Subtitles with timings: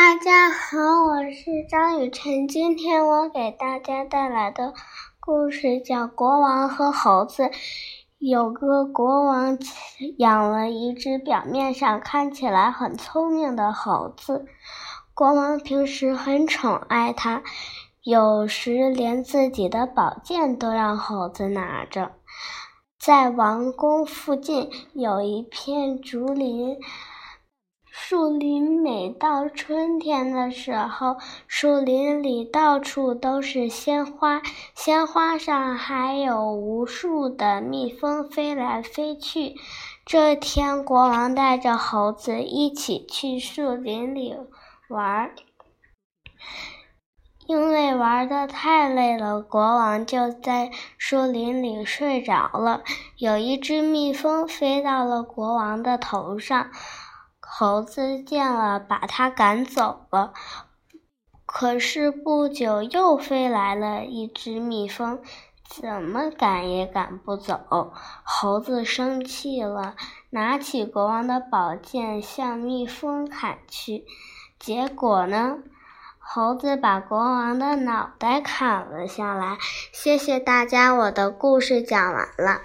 [0.00, 0.78] 大家好，
[1.08, 2.46] 我是张雨晨。
[2.46, 4.72] 今天我给大家带来的
[5.18, 7.42] 故事叫《国王和猴子》。
[8.20, 9.58] 有个国王
[10.18, 14.46] 养了一只表面上看起来很聪明的猴子，
[15.14, 17.42] 国王平时很宠爱它，
[18.04, 22.12] 有时连自己的宝剑都让猴子拿着。
[23.00, 26.76] 在王宫附近有一片竹林。
[28.00, 31.16] 树林每到春天的时候，
[31.48, 34.40] 树林里到处都是鲜花，
[34.74, 39.56] 鲜花上还有无数的蜜蜂飞来飞去。
[40.06, 44.34] 这天，国王带着猴子一起去树林里
[44.88, 45.32] 玩，
[47.46, 52.82] 因为玩的太累了，国王就在树林里睡着了。
[53.18, 56.70] 有一只蜜蜂飞到了国王的头上。
[57.50, 60.32] 猴子见了，把它赶走了。
[61.46, 65.20] 可是不久，又飞来了一只蜜蜂，
[65.66, 67.92] 怎么赶也赶不走。
[68.22, 69.96] 猴子生气了，
[70.30, 74.04] 拿起国王的宝剑向蜜蜂砍去。
[74.58, 75.56] 结果呢？
[76.18, 79.56] 猴子把国王的脑袋砍了下来。
[79.92, 82.60] 谢谢大家，我的故事讲完了。